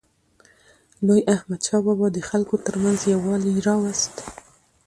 [1.05, 4.15] لوی احمدشاه بابا د خلکو ترمنځ یووالی راوست.